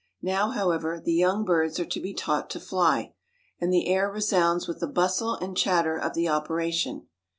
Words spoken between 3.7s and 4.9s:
the air resounds with the